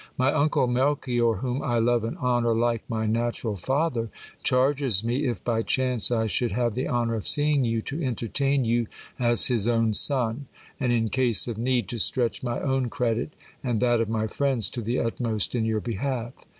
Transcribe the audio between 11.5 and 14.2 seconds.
need, to stretch my own credit and that oi